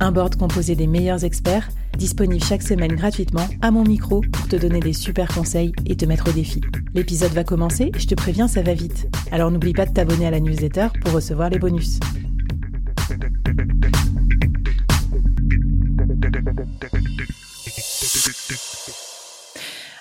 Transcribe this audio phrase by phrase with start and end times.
[0.00, 4.54] Un board composé des meilleurs experts, disponible chaque semaine gratuitement à mon micro pour te
[4.54, 6.60] donner des super conseils et te mettre au défi.
[6.94, 9.08] L'épisode va commencer je te préviens, ça va vite.
[9.32, 11.98] Alors n'oublie pas de t'abonner à la newsletter pour recevoir les bonus.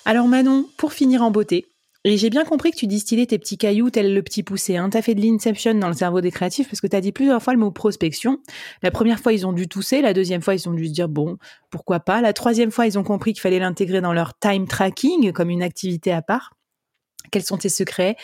[0.05, 1.65] Alors Manon, pour finir en beauté,
[2.07, 4.77] et j'ai bien compris que tu distillais tes petits cailloux tel le petit poussé.
[4.77, 4.89] Hein.
[4.89, 7.11] Tu as fait de l'inception dans le cerveau des créatifs parce que tu as dit
[7.11, 8.39] plusieurs fois le mot prospection.
[8.81, 10.01] La première fois, ils ont dû tousser.
[10.01, 11.37] La deuxième fois, ils ont dû se dire bon,
[11.69, 12.21] pourquoi pas.
[12.21, 15.61] La troisième fois, ils ont compris qu'il fallait l'intégrer dans leur time tracking comme une
[15.61, 16.56] activité à part.
[17.31, 18.15] Quels sont tes secrets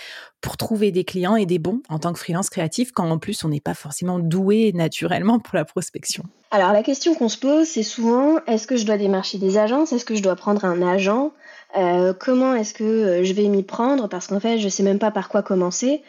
[0.42, 3.44] pour trouver des clients et des bons en tant que freelance créatif quand en plus
[3.44, 6.24] on n'est pas forcément doué naturellement pour la prospection?
[6.52, 9.94] Alors la question qu'on se pose, c'est souvent est-ce que je dois démarcher des agences?
[9.94, 11.32] Est-ce que je dois prendre un agent?
[11.76, 14.08] Euh, comment est-ce que euh, je vais m'y prendre?
[14.08, 16.04] Parce qu'en fait, je sais même pas par quoi commencer.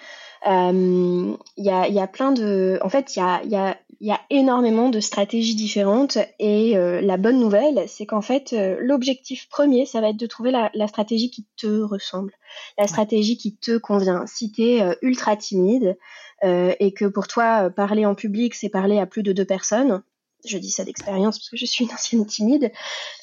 [0.46, 2.78] Il y, a, y, a, plein de.
[2.82, 6.18] En fait, il y a, y, a, y a, énormément de stratégies différentes.
[6.38, 10.50] Et euh, la bonne nouvelle, c'est qu'en fait, l'objectif premier, ça va être de trouver
[10.50, 12.32] la, la, stratégie qui te ressemble,
[12.78, 14.26] la stratégie qui te convient.
[14.26, 15.96] Si tu es ultra timide
[16.42, 20.02] et que pour toi, parler en public, c'est parler à plus de deux personnes,
[20.44, 22.72] je dis ça d'expérience parce que je suis une ancienne timide,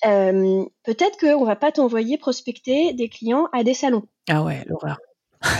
[0.06, 4.07] euh, peut-être qu'on va pas t'envoyer prospecter des clients à des salons.
[4.29, 5.00] Ah ouais, l'horreur.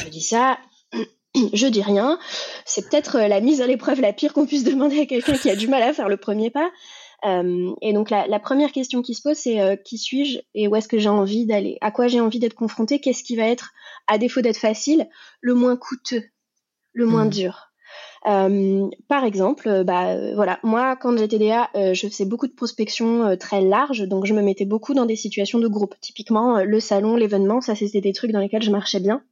[0.04, 0.60] Je dis ça,
[1.54, 2.20] je dis rien.
[2.66, 5.50] C'est peut-être euh, la mise à l'épreuve la pire qu'on puisse demander à quelqu'un qui
[5.50, 6.72] a du mal à faire le premier pas.
[7.24, 10.88] Euh, et donc la, première question qui se pose, c'est qui suis-je et où est-ce
[10.88, 11.78] que j'ai envie d'aller?
[11.82, 13.74] À quoi j'ai envie d'être confronté Qu'est-ce qui va être,
[14.08, 15.08] à défaut d'être facile,
[15.40, 16.24] le moins coûteux,
[16.94, 17.30] le moins mmh.
[17.30, 17.72] dur?
[18.28, 22.54] Euh, par exemple, euh, bah euh, voilà, moi quand j'étais DA, je faisais beaucoup de
[22.54, 25.96] prospection très large, donc je me mettais beaucoup dans des situations de groupe.
[26.02, 29.24] Typiquement, le salon, l'événement, ça c'était des trucs dans lesquels je marchais bien.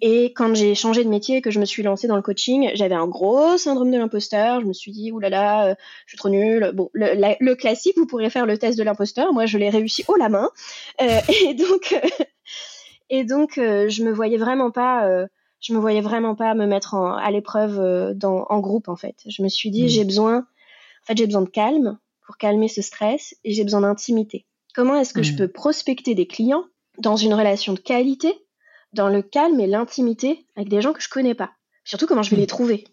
[0.00, 2.70] Et quand j'ai changé de métier et que je me suis lancée dans le coaching,
[2.74, 4.60] j'avais un gros syndrome de l'imposteur.
[4.60, 6.72] Je me suis dit, oulala, là là, je suis trop nulle.
[6.74, 9.32] Bon, le, le, classique, vous pourrez faire le test de l'imposteur.
[9.32, 10.50] Moi, je l'ai réussi haut la main.
[11.02, 11.94] Euh, et donc,
[13.10, 15.26] et donc, je me voyais vraiment pas
[15.60, 19.16] je me voyais vraiment pas me mettre à l'épreuve euh, en groupe en fait.
[19.26, 19.88] Je me suis dit mmh.
[19.88, 23.82] j'ai besoin, en fait j'ai besoin de calme pour calmer ce stress et j'ai besoin
[23.82, 24.46] d'intimité.
[24.74, 25.36] Comment est-ce que je mmh.
[25.36, 26.64] peux prospecter des clients
[26.98, 28.34] dans une relation de qualité,
[28.92, 31.50] dans le calme et l'intimité avec des gens que je connais pas.
[31.84, 32.40] Surtout comment je vais mmh.
[32.40, 32.84] les trouver.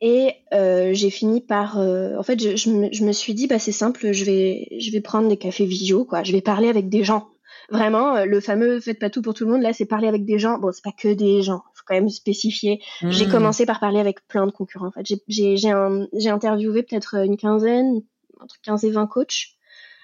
[0.00, 4.12] Et euh, j'ai fini par, euh, en fait, je, me, suis dit, bah c'est simple,
[4.12, 6.22] je vais, je vais prendre des cafés visio, quoi.
[6.22, 7.28] Je vais parler avec des gens
[7.70, 10.24] Vraiment, euh, le fameux faites pas tout pour tout le monde, là, c'est parler avec
[10.24, 10.58] des gens.
[10.58, 12.82] Bon, c'est pas que des gens, faut quand même spécifier.
[13.00, 13.30] J'ai mmh.
[13.30, 14.88] commencé par parler avec plein de concurrents.
[14.88, 18.02] En fait, j'ai interviewé peut-être une quinzaine,
[18.40, 19.54] entre 15 et 20 coachs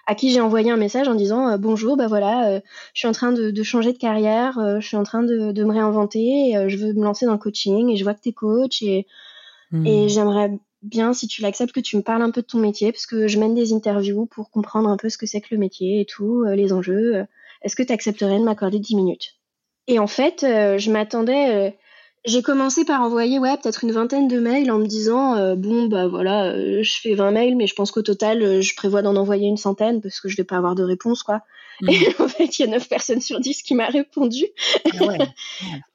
[0.07, 2.61] à qui j'ai envoyé un message en disant euh, bonjour, bah voilà, euh,
[2.95, 6.55] je suis en train de, changer de carrière, je suis en train de, me réinventer,
[6.69, 9.07] je veux me lancer dans le coaching et je vois que tu es coach et,
[9.71, 9.87] mmh.
[9.87, 10.51] et j'aimerais
[10.83, 13.29] bien, si tu l'acceptes, que tu me parles un peu de ton métier parce que
[13.29, 16.07] je mène des interviews pour comprendre un peu ce que c'est que le métier et
[16.07, 17.27] tout, les enjeux
[17.63, 19.37] est-ce que tu accepterais de m'accorder 10 minutes?
[19.87, 21.77] Et en fait, euh, je m'attendais.
[22.27, 25.55] Euh, j'ai commencé par envoyer ouais, peut-être une vingtaine de mails en me disant euh,
[25.57, 29.17] bon, bah voilà, je fais 20 mails, mais je pense qu'au total, je prévois d'en
[29.17, 31.43] envoyer une centaine parce que je vais pas avoir de réponse, quoi.
[31.81, 31.89] Mmh.
[31.91, 34.47] Et en fait, il y a 9 personnes sur 10 qui m'a répondu.
[34.99, 35.19] Ah ouais.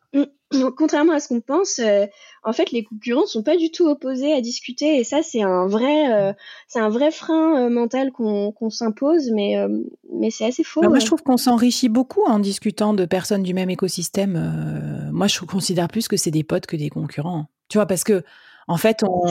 [0.76, 2.06] contrairement à ce qu'on pense, euh,
[2.44, 5.68] en fait, les concurrents sont pas du tout opposés à discuter, et ça, c'est un
[5.68, 6.34] vrai, euh,
[6.68, 9.56] c'est un vrai frein euh, mental qu'on s'impose, mais,
[10.14, 10.82] mais c'est assez faux.
[10.82, 15.10] Bah, moi, je trouve qu'on s'enrichit beaucoup en discutant de personnes du même écosystème.
[15.12, 17.46] moi, je considère plus que c'est des potes que des concurrents.
[17.68, 18.24] Tu vois, parce que
[18.68, 19.26] en fait, on...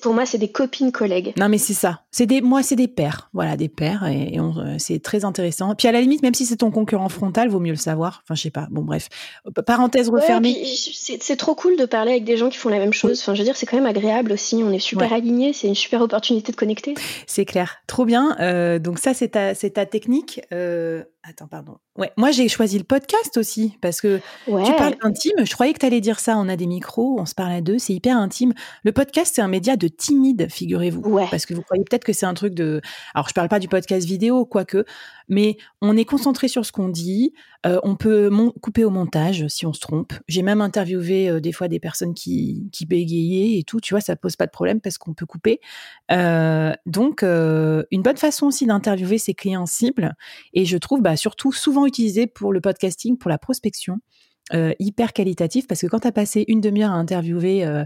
[0.00, 1.32] pour moi, c'est des copines collègues.
[1.36, 2.02] Non, mais c'est ça.
[2.12, 3.28] C'est des, moi, c'est des pères.
[3.32, 5.74] Voilà, des pères, et, euh, c'est très intéressant.
[5.74, 8.22] Puis à la limite, même si c'est ton concurrent frontal, vaut mieux le savoir.
[8.24, 8.68] Enfin, je sais pas.
[8.70, 9.08] Bon, bref.
[9.66, 10.64] Parenthèse refermée.
[11.20, 13.20] c'est trop cool de parler avec des gens qui font la même chose.
[13.20, 14.62] Enfin, je veux dire, c'est quand même agréable aussi.
[14.64, 15.52] On est super alignés.
[15.52, 16.94] C'est une super opportunité de connecter.
[17.26, 17.78] C'est clair.
[17.88, 18.36] Trop bien.
[18.40, 20.40] Euh, donc ça, c'est ta, ta technique.
[20.52, 21.78] Euh, Attends, pardon.
[21.98, 25.44] Ouais, moi j'ai choisi le podcast aussi parce que tu parles intime.
[25.44, 26.36] Je croyais que tu allais dire ça.
[26.38, 28.52] On a des micros, on se parle à deux, c'est hyper intime.
[28.84, 31.00] Le podcast, c'est un média de timide, figurez-vous.
[31.00, 31.26] Ouais.
[31.28, 32.80] Parce que vous croyez peut-être que c'est un truc de.
[33.14, 34.84] Alors, je parle pas du podcast vidéo, quoique,
[35.28, 37.32] mais on est concentré sur ce qu'on dit.
[37.66, 38.30] Euh, on peut
[38.62, 40.12] couper au montage si on se trompe.
[40.28, 43.80] J'ai même interviewé euh, des fois des personnes qui, bégayaient et tout.
[43.80, 45.60] Tu vois, ça pose pas de problème parce qu'on peut couper.
[46.12, 50.14] Euh, donc, une bonne façon aussi d'interviewer ses clients cibles.
[50.52, 53.98] Et je trouve, bah, surtout souvent utilisé pour le podcasting, pour la prospection.
[54.54, 57.84] Euh, hyper qualitatif parce que quand tu as passé une demi-heure à interviewer euh,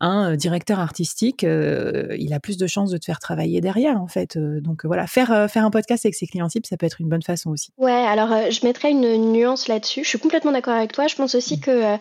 [0.00, 4.08] un euh, directeur artistique, il a plus de chances de te faire travailler derrière en
[4.08, 4.36] fait.
[4.36, 7.22] donc voilà, faire faire un podcast avec ses clients types, ça peut être une bonne
[7.22, 7.70] façon aussi.
[7.78, 10.02] Ouais, alors je mettrais une nuance là-dessus.
[10.02, 11.06] Je suis complètement d'accord avec toi.
[11.06, 11.60] Je pense aussi mmh.
[11.60, 11.96] que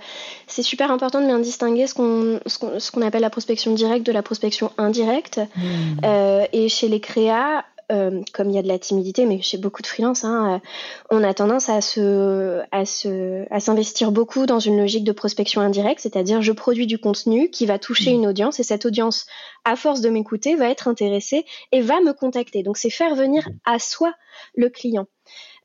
[0.48, 4.12] c'est super important de bien distinguer ce qu'on ce qu'on appelle la prospection directe de
[4.12, 5.40] la prospection indirecte.
[5.56, 6.46] Mmh.
[6.54, 9.82] et chez les créas, euh, comme il y a de la timidité, mais chez beaucoup
[9.82, 10.68] de freelance, hein, euh,
[11.10, 15.62] on a tendance à se, à se, à s'investir beaucoup dans une logique de prospection
[15.62, 18.16] indirecte, c'est-à-dire je produis du contenu qui va toucher mmh.
[18.16, 19.26] une audience et cette audience,
[19.66, 22.64] à force de m'écouter, va être intéressée et va me contacter.
[22.64, 24.14] Donc c'est faire venir à soi
[24.56, 25.08] le client.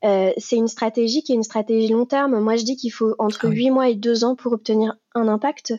[0.03, 2.39] Euh, c'est une stratégie qui est une stratégie long terme.
[2.39, 5.27] Moi, je dis qu'il faut entre 8 ah mois et 2 ans pour obtenir un
[5.27, 5.73] impact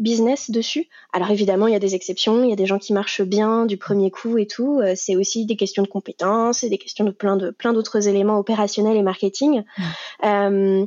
[0.00, 0.88] business dessus.
[1.12, 3.66] Alors évidemment, il y a des exceptions, il y a des gens qui marchent bien
[3.66, 4.80] du premier coup et tout.
[4.80, 8.08] Euh, c'est aussi des questions de compétences et des questions de plein de plein d'autres
[8.08, 9.62] éléments opérationnels et marketing.
[9.62, 9.82] Mmh.
[10.24, 10.86] Euh,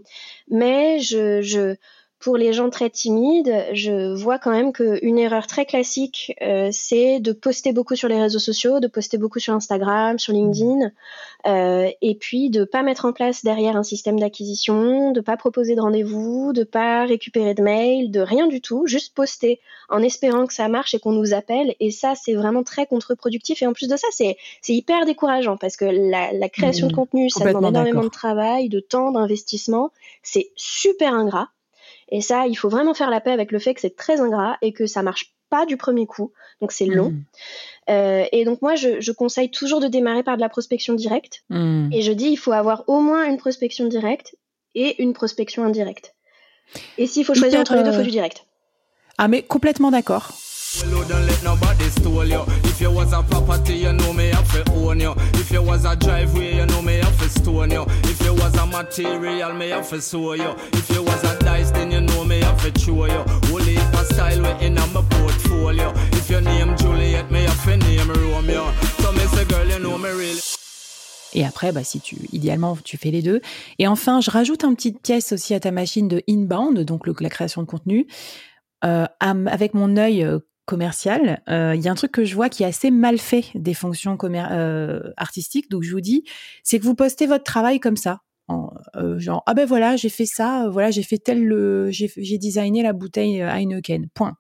[0.50, 1.76] mais je, je
[2.24, 7.20] pour les gens très timides, je vois quand même qu'une erreur très classique, euh, c'est
[7.20, 10.90] de poster beaucoup sur les réseaux sociaux, de poster beaucoup sur Instagram, sur LinkedIn,
[11.48, 15.76] euh, et puis de pas mettre en place derrière un système d'acquisition, de pas proposer
[15.76, 19.60] de rendez-vous, de pas récupérer de mails, de rien du tout, juste poster
[19.90, 21.76] en espérant que ça marche et qu'on nous appelle.
[21.82, 23.62] Et ça, c'est vraiment très contre-productif.
[23.62, 24.38] Et en plus de ça, c'est
[24.70, 26.96] hyper décourageant parce que la, la création de mmh.
[26.96, 29.92] contenu, ça demande énormément de travail, de temps, d'investissement.
[30.22, 31.50] C'est super ingrat.
[32.10, 34.58] Et ça, il faut vraiment faire la paix avec le fait que c'est très ingrat
[34.62, 37.12] et que ça marche pas du premier coup, donc c'est long.
[37.12, 37.24] Mmh.
[37.90, 41.44] Euh, et donc moi, je, conseille toujours de démarrer par de la prospection directe.
[41.50, 41.90] Mmh.
[41.92, 44.36] Et je dis, il faut avoir au moins une prospection directe
[44.74, 46.16] et une prospection indirecte.
[46.98, 48.46] Et s'il faut choisir entre les deux, il faut du direct.
[49.18, 50.32] Ah mais complètement d'accord.
[50.76, 52.42] You don't let nobody steal you.
[52.64, 55.14] If you was a property, you know me have to own you.
[55.36, 57.86] If you was a driveway, you know me have to stone you.
[58.06, 58.23] If you was a
[71.34, 73.42] Et après, bah, si tu, idéalement, tu fais les deux.
[73.80, 77.30] Et enfin, je rajoute un petit pièce aussi à ta machine de inbound, donc la
[77.30, 78.08] création de contenu.
[78.86, 82.50] Euh, avec mon œil euh, commercial, euh, il y a un truc que je vois
[82.50, 85.70] qui est assez mal fait des fonctions euh, artistiques.
[85.70, 86.24] Donc je vous dis,
[86.64, 90.26] c'est que vous postez votre travail comme ça, euh, genre ah ben voilà j'ai fait
[90.26, 94.10] ça, voilà j'ai fait tel le, j'ai designé la bouteille Heineken.
[94.14, 94.36] Point.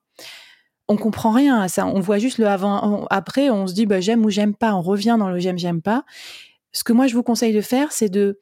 [0.87, 1.87] On comprend rien à ça.
[1.87, 4.75] On voit juste le avant, après on se dit bah j'aime ou j'aime pas.
[4.75, 6.03] On revient dans le j'aime j'aime pas.
[6.71, 8.39] Ce que moi je vous conseille de faire, c'est de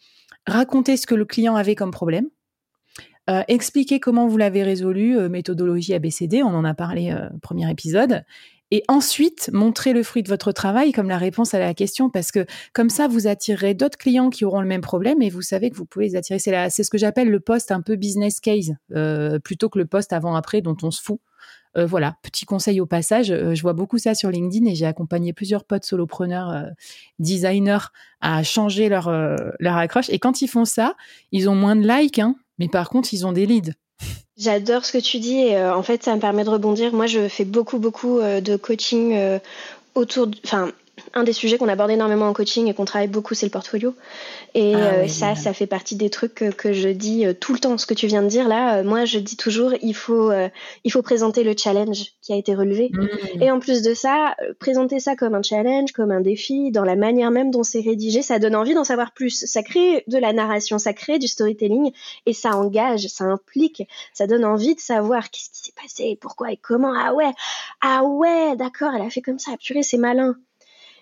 [0.48, 2.28] raconter ce que le client avait comme problème
[3.30, 7.70] euh, expliquer comment vous l'avez résolu, euh, méthodologie ABCD, on en a parlé euh, premier
[7.70, 8.24] épisode.
[8.74, 12.32] Et ensuite, montrer le fruit de votre travail comme la réponse à la question, parce
[12.32, 15.70] que comme ça, vous attirerez d'autres clients qui auront le même problème et vous savez
[15.70, 16.40] que vous pouvez les attirer.
[16.40, 18.74] C'est, c'est ce que j'appelle le poste un peu business case,
[19.44, 21.20] plutôt que le poste avant-après dont on se fout.
[21.76, 25.66] voilà, petit conseil au passage, je vois beaucoup ça sur LinkedIn et j'ai accompagné plusieurs
[25.66, 26.66] potes solopreneurs,
[27.20, 27.92] designers
[28.22, 29.12] à changer leur,
[29.60, 30.10] leur accroche.
[30.10, 30.96] Et quand ils font ça,
[31.34, 33.74] ils ont moins de likes, hein, mais par contre, ils ont des leads.
[34.38, 36.94] J'adore ce que tu dis et euh, en fait, ça me permet de rebondir.
[36.94, 39.40] Moi, je fais beaucoup, beaucoup euh, de coaching euh,
[39.94, 40.72] autour, enfin,
[41.14, 43.96] un des sujets qu'on aborde énormément en coaching et qu'on travaille beaucoup, c'est le portfolio.
[44.54, 47.60] Et ah euh, ça, ça fait partie des trucs que, je dis euh, tout le
[47.60, 47.78] temps.
[47.78, 50.32] Ce que tu viens de dire là, euh, moi, je dis toujours, il faut,
[50.84, 52.90] il faut présenter le challenge qui a été relevé.
[52.92, 53.42] Mmh.
[53.42, 56.96] Et en plus de ça, présenter ça comme un challenge, comme un défi, dans la
[56.96, 59.46] manière même dont c'est rédigé, ça donne envie d'en savoir plus.
[59.46, 61.92] Ça crée de la narration, ça crée du storytelling
[62.26, 66.52] et ça engage, ça implique, ça donne envie de savoir qu'est-ce qui s'est passé, pourquoi
[66.52, 66.94] et comment.
[66.94, 67.32] Ah ouais,
[67.82, 69.52] ah ouais, d'accord, elle a fait comme ça.
[69.60, 70.36] Purée, c'est malin.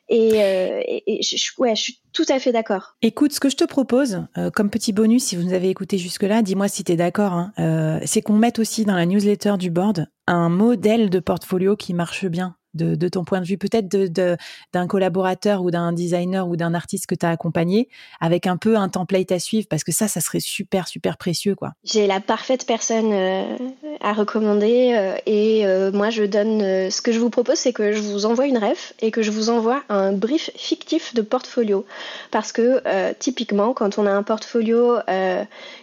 [0.09, 2.95] Et, euh, je, ouais, je suis tout à fait d'accord.
[3.01, 5.97] Écoute, ce que je te propose, euh, comme petit bonus, si vous nous avez écouté
[5.97, 9.69] jusque-là, dis-moi si tu d'accord, hein, euh, c'est qu'on mette aussi dans la newsletter du
[9.69, 12.55] board un modèle de portfolio qui marche bien.
[12.73, 17.15] De, ton point de vue, peut-être d'un collaborateur ou d'un designer ou d'un artiste que
[17.15, 20.39] tu as accompagné, avec un peu un template à suivre, parce que ça, ça serait
[20.39, 21.55] super, super précieux.
[21.55, 21.71] quoi.
[21.83, 23.57] J'ai la parfaite personne euh,
[24.01, 26.59] à recommander euh, et euh, moi, je donne.
[26.89, 29.31] ce que je vous propose, c'est que je vous envoie une ref et que je
[29.31, 31.85] vous envoie un brief fictif de portfolio.
[32.31, 32.81] Parce que
[33.13, 34.97] typiquement, quand on a un portfolio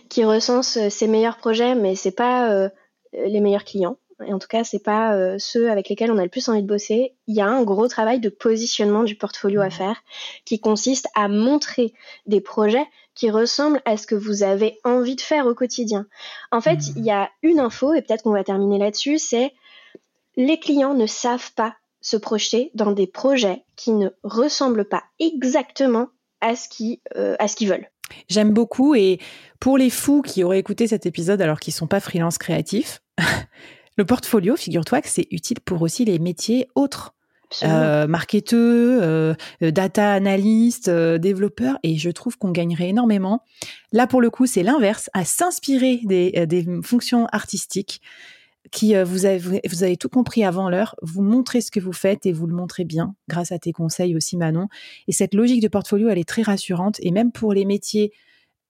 [0.08, 2.68] qui recense ses meilleurs projets, mais c'est pas
[3.12, 6.23] les meilleurs clients, et en tout cas c'est pas euh, ceux avec lesquels on a
[6.23, 9.61] le plus envie de bosser, il y a un gros travail de positionnement du portfolio
[9.61, 10.02] à faire
[10.44, 11.92] qui consiste à montrer
[12.26, 16.06] des projets qui ressemblent à ce que vous avez envie de faire au quotidien.
[16.52, 16.92] En fait, mmh.
[16.96, 19.52] il y a une info et peut-être qu'on va terminer là-dessus, c'est
[20.37, 26.08] les clients ne savent pas se projeter dans des projets qui ne ressemblent pas exactement
[26.40, 27.90] à ce qu'ils euh, qu'ils veulent.
[28.28, 29.18] J'aime beaucoup et
[29.61, 33.02] pour les fous qui auraient écouté cet épisode alors qu'ils sont pas freelance créatifs,
[33.96, 37.14] Le portfolio, figure-toi que c'est utile pour aussi les métiers autres.
[37.62, 43.42] Euh, marketeux, euh, data analyst, euh, développeur, et je trouve qu'on gagnerait énormément.
[43.92, 48.02] Là, pour le coup, c'est l'inverse, à s'inspirer des, euh, des, fonctions artistiques
[48.72, 52.26] qui, vous, avez, vous avez tout compris avant l'heure, vous montrez ce que vous faites
[52.26, 54.66] et vous le montrez bien grâce à tes conseils aussi, Manon.
[55.06, 58.12] Et cette logique de portfolio, elle est très rassurante, et même pour les métiers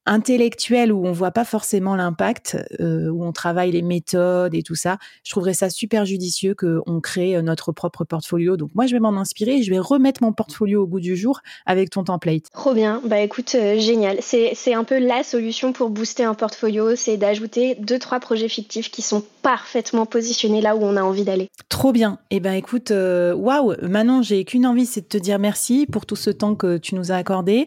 [0.07, 4.77] intellectuel où on voit pas forcément l'impact, euh, où on travaille les méthodes et tout
[4.77, 8.57] ça, je trouverais ça super judicieux qu'on crée euh, notre propre portfolio.
[8.57, 11.17] Donc moi, je vais m'en inspirer et je vais remettre mon portfolio au goût du
[11.17, 12.45] jour avec ton template.
[12.53, 13.03] Trop bien.
[13.05, 14.19] Bah écoute, euh, génial.
[14.21, 18.91] C'est un peu la solution pour booster un portfolio, c'est d'ajouter deux, trois projets fictifs
[18.91, 21.49] qui sont parfaitement positionnés là où on a envie d'aller.
[21.69, 22.19] Trop bien.
[22.31, 26.07] Et eh ben écoute, waouh, Manon, j'ai qu'une envie, c'est de te dire merci pour
[26.07, 27.67] tout ce temps que tu nous as accordé,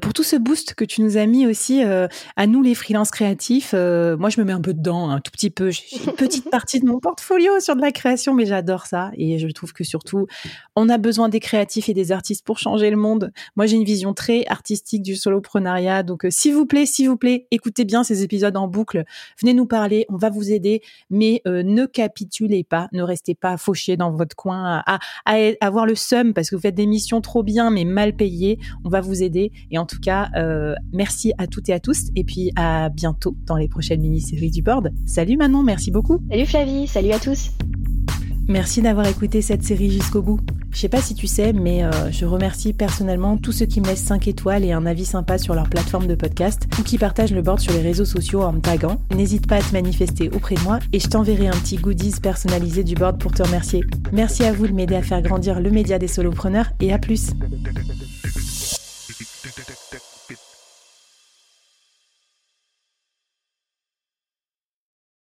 [0.00, 3.10] pour tout ce boost que tu nous as mis aussi euh, à nous les freelances
[3.10, 3.72] créatifs.
[3.74, 5.70] Euh, moi, je me mets un peu dedans, un tout petit peu.
[5.70, 9.10] J'ai une petite partie de mon portfolio sur de la création, mais j'adore ça.
[9.16, 10.26] Et je trouve que surtout,
[10.76, 13.32] on a besoin des créatifs et des artistes pour changer le monde.
[13.56, 16.02] Moi, j'ai une vision très artistique du soloprenariat.
[16.02, 19.04] Donc, euh, s'il vous plaît, s'il vous plaît, écoutez bien ces épisodes en boucle.
[19.40, 23.96] Venez nous parler, on va vous aider, mais ne capitulez pas, ne restez pas fauchés
[23.96, 27.42] dans votre coin à, à, avoir le seum parce que vous faites des missions trop
[27.42, 28.58] bien mais mal payées.
[28.84, 29.52] On va vous aider.
[29.70, 30.28] Et en tout cas,
[30.92, 32.08] merci à tous et à tous.
[32.16, 34.92] Et puis à bientôt dans les prochaines mini-séries du board.
[35.06, 36.20] Salut Manon, merci beaucoup.
[36.30, 37.50] Salut Flavie, salut à tous.
[38.48, 40.40] Merci d'avoir écouté cette série jusqu'au bout.
[40.70, 43.86] Je sais pas si tu sais, mais euh, je remercie personnellement tous ceux qui me
[43.86, 47.32] laissent 5 étoiles et un avis sympa sur leur plateforme de podcast ou qui partagent
[47.32, 49.02] le board sur les réseaux sociaux en me taguant.
[49.14, 52.84] N'hésite pas à te manifester auprès de moi et je t'enverrai un petit goodies personnalisé
[52.84, 53.84] du board pour te remercier.
[54.12, 57.32] Merci à vous de m'aider à faire grandir le média des solopreneurs et à plus.